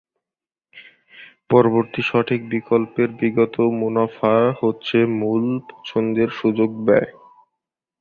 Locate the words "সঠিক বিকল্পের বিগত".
2.03-3.55